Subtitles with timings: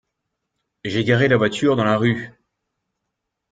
[0.83, 2.31] J'ai garé la voiture dans la rue.